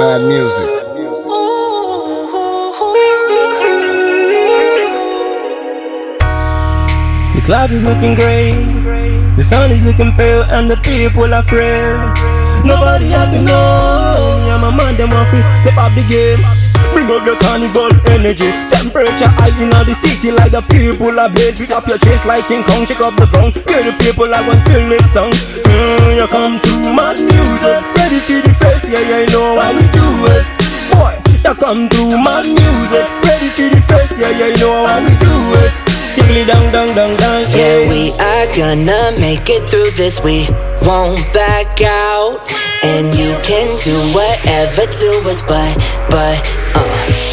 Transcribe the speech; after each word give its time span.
Mad 0.00 0.24
music. 0.24 0.64
The 7.36 7.42
cloud 7.44 7.70
is 7.70 7.82
looking 7.84 8.14
grey, 8.14 8.56
the 9.36 9.44
sun 9.44 9.70
is 9.70 9.84
looking 9.84 10.10
pale, 10.12 10.44
and 10.48 10.70
the 10.70 10.78
people 10.78 11.28
are 11.34 11.42
frail. 11.42 12.00
Nobody 12.64 13.12
have 13.12 13.28
to 13.28 13.42
know. 13.44 14.40
Yeah, 14.48 14.56
my 14.56 14.72
man, 14.72 14.96
them 14.96 15.10
want 15.10 15.28
to 15.36 15.44
step 15.60 15.76
up 15.76 15.92
the 15.92 16.08
game. 16.08 16.40
Bring 16.96 17.12
up 17.12 17.20
the 17.28 17.36
carnival 17.36 17.92
energy. 18.08 18.48
Temperature 18.72 19.28
high 19.36 19.52
in 19.60 19.68
all 19.76 19.84
the 19.84 19.92
city 19.92 20.32
like 20.32 20.52
the 20.56 20.64
people 20.72 21.12
are 21.12 21.28
blaze. 21.28 21.60
Beat 21.60 21.76
up 21.76 21.86
your 21.86 21.98
chest 21.98 22.24
like 22.24 22.48
King 22.48 22.64
Kong, 22.64 22.88
shake 22.88 23.04
up 23.04 23.14
the 23.20 23.28
ground. 23.28 23.52
Hear 23.68 23.84
the 23.84 23.92
people 24.00 24.26
going 24.32 24.48
to 24.48 24.56
feel 24.64 24.88
this 24.88 25.04
song. 25.12 25.30
Mm, 25.68 26.16
you 26.16 26.26
come 26.32 26.56
to 26.56 26.72
mad 26.96 27.20
music, 27.20 27.84
come 31.70 31.88
to 31.88 32.02
my 32.18 32.42
music, 32.42 33.06
ready 33.22 33.46
for 33.46 33.68
the 33.70 33.80
face. 33.86 34.18
Yeah, 34.18 34.30
yeah, 34.30 34.50
you 34.50 34.58
know 34.58 34.86
how 34.90 34.98
we 35.06 35.14
do 35.22 35.36
it. 35.62 35.74
Skibbly 36.10 36.42
dang 36.44 36.66
dang 36.74 36.90
dang 36.98 37.14
dang. 37.16 37.42
Yeah, 37.54 37.86
we 37.86 38.10
are 38.18 38.46
gonna 38.58 39.14
make 39.20 39.46
it 39.48 39.70
through 39.70 39.90
this. 39.94 40.18
We 40.18 40.48
won't 40.82 41.22
back 41.32 41.80
out. 41.82 42.42
And 42.82 43.14
you 43.14 43.30
can 43.46 43.68
do 43.84 43.94
whatever 44.16 44.82
to 44.82 45.08
us, 45.30 45.42
but, 45.46 45.70
but, 46.10 46.42
uh. 46.74 47.29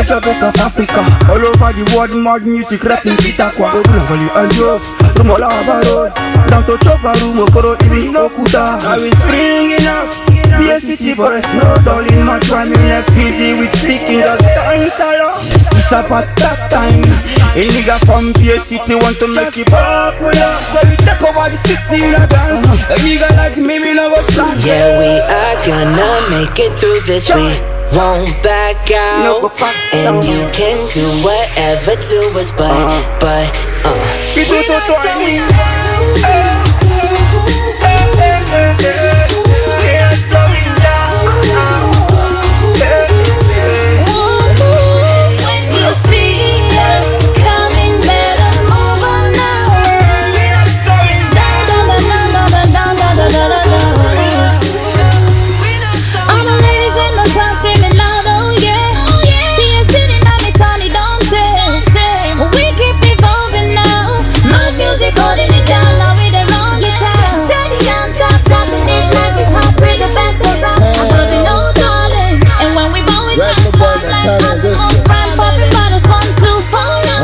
We 0.00 0.06
be 0.08 0.32
best 0.32 0.40
of 0.40 0.56
Africa. 0.64 1.04
All 1.28 1.44
over 1.44 1.76
the 1.76 1.84
world, 1.92 2.16
mad 2.24 2.48
music 2.48 2.80
rapping 2.88 3.20
Pitakwa. 3.20 3.84
Globally 3.84 4.32
and 4.32 4.48
Europe. 4.56 4.80
Rumuola 5.12 5.60
Barod. 5.68 6.16
Down 6.48 6.64
to 6.64 6.80
Choba 6.80 7.12
Rumuokoro, 7.20 7.76
even 7.84 8.16
Okuda. 8.16 8.80
Now 8.80 8.96
we 8.96 9.12
springing 9.20 9.84
up. 9.84 10.08
Be 10.56 10.72
a 10.72 10.80
city 10.80 11.12
boys, 11.12 11.44
no 11.52 11.76
darling, 11.84 12.24
my 12.24 12.40
crime 12.48 12.72
in 12.72 12.80
left 12.88 13.12
easy 13.12 13.52
with 13.60 13.68
speaking 13.76 14.24
just 14.24 14.40
time 14.40 14.88
salon. 14.88 15.36
It's 15.76 15.92
about 15.92 16.24
that 16.40 16.58
time. 16.72 17.04
A 17.52 17.62
nigga 17.68 18.00
from 18.08 18.32
P 18.32 18.56
City 18.56 18.96
want 18.96 19.20
to 19.20 19.28
make 19.28 19.52
it 19.52 19.68
popular. 19.68 20.52
So 20.64 20.80
we 20.88 20.96
take 20.96 21.20
over 21.20 21.44
the 21.44 21.60
city 21.68 22.08
in 22.08 22.16
a 22.16 22.24
dance. 22.24 22.64
A 22.88 22.96
nigga 23.04 23.28
like 23.36 23.60
me, 23.60 23.76
me 23.76 23.92
no 23.92 24.08
go 24.08 24.20
slack. 24.32 24.56
Yeah, 24.64 24.96
we 24.96 25.12
are 25.28 25.60
gonna 25.60 26.08
make 26.32 26.56
it 26.56 26.72
through 26.80 27.04
this. 27.04 27.28
We 27.28 27.52
won't 27.92 28.30
back 28.42 28.90
out. 28.90 29.42
And 29.92 30.24
you 30.24 30.48
can 30.52 30.78
do 30.94 31.06
whatever 31.24 31.96
to 31.96 32.18
us, 32.38 32.52
but, 32.52 32.70
but, 33.20 33.50
uh. 33.84 34.34
We 34.36 34.44
do. 34.44 35.69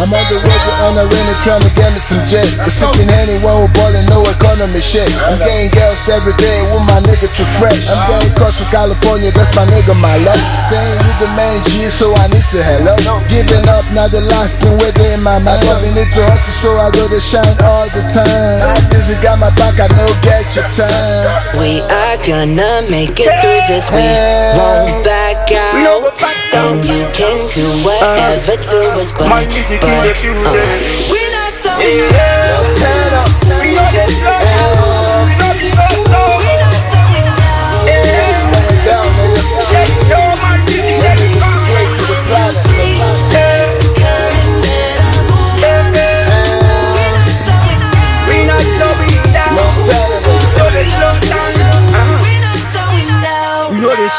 I'm 0.07 0.15
on 0.15 0.23
the 0.31 0.39
road 0.39 0.63
now. 0.71 0.87
on 0.87 0.93
the 0.95 1.05
rainy 1.11 1.35
trying 1.43 1.67
to 1.67 1.73
get 1.75 1.91
me 1.91 1.99
some 1.99 2.23
jet. 2.31 2.47
The 2.63 2.71
sipping 2.71 3.11
anyone 3.27 3.59
who 3.59 3.67
ballin' 3.75 4.07
no 4.07 4.23
economy 4.23 4.79
shit. 4.79 5.11
I'm 5.19 5.35
getting 5.43 5.67
girls 5.75 6.07
every 6.07 6.31
day 6.39 6.63
with 6.71 6.87
my 6.87 7.03
nigga 7.03 7.27
too 7.35 7.49
fresh. 7.59 7.91
I'm 7.91 7.99
getting 8.15 8.31
calls 8.39 8.55
from 8.55 8.71
California, 8.71 9.35
that's 9.35 9.51
my 9.59 9.67
nigga, 9.67 9.99
my 9.99 10.15
love. 10.23 10.39
Saying 10.71 10.99
you 11.03 11.13
the 11.19 11.27
main 11.35 11.59
G, 11.67 11.91
so 11.91 12.15
I 12.23 12.31
need 12.31 12.47
to 12.55 12.63
hello. 12.63 12.95
Giving 13.27 13.67
up, 13.67 13.83
now 13.91 14.07
the 14.07 14.23
last 14.31 14.63
thing 14.63 14.79
within 14.79 15.27
my 15.27 15.43
mind. 15.43 15.59
We 15.83 15.91
need 15.91 16.11
to 16.15 16.23
hustle, 16.23 16.55
so 16.55 16.71
I 16.79 16.95
go 16.95 17.11
to 17.11 17.19
shine 17.19 17.59
all 17.67 17.91
the 17.91 18.07
time. 18.07 18.63
My 18.63 18.79
music 18.95 19.19
got 19.27 19.43
my 19.43 19.51
back, 19.59 19.75
I 19.83 19.91
know 19.99 20.07
get 20.23 20.47
your 20.55 20.71
time. 20.71 21.59
We 21.59 21.83
are 21.83 22.15
gonna 22.23 22.87
make 22.87 23.19
it 23.19 23.35
through 23.43 23.59
this. 23.67 23.91
We 23.91 24.07
won't 24.55 25.03
back 25.03 25.51
out. 25.51 26.36
Down. 26.57 26.77
And 26.77 26.85
you 26.89 27.05
can 27.13 27.37
do 27.53 27.67
whatever 27.85 28.57
to 28.57 28.79
us, 29.01 29.13
but, 29.13 29.29
My 29.29 29.45
music 29.47 29.83
in 29.85 29.93
the 30.07 30.13
but, 30.17 30.47
uh. 30.47 31.11
We're 31.13 31.33
not 31.37 31.53
slowing 31.53 32.01
Yeah. 32.17 32.81
Turn 32.81 33.13
up. 33.21 33.31
We 33.61 33.75
know 33.77 33.89
they 33.93 34.09
slow. 34.17 34.46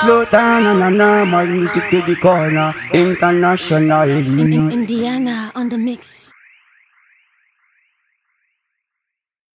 Slow 0.08 0.24
down, 0.32 0.80
na 0.80 0.88
na. 0.88 1.28
My 1.28 1.44
music 1.44 1.92
to 1.92 2.00
the 2.08 2.16
corner, 2.16 2.72
international. 2.96 4.08
Indiana 4.72 5.52
on 5.52 5.68
the 5.68 5.78
mix. 5.78 6.32